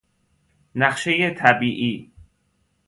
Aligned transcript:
نقشه 0.75 1.29
طبیعی 1.29 2.11